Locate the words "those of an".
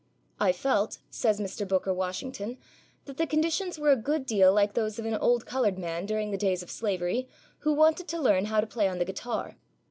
4.73-5.13